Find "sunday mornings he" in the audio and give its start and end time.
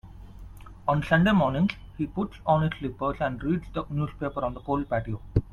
1.03-2.07